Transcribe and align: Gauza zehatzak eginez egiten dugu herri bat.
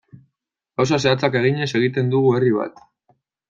Gauza 0.81 0.99
zehatzak 1.03 1.39
eginez 1.41 1.69
egiten 1.83 2.11
dugu 2.17 2.35
herri 2.39 2.53
bat. 2.59 2.87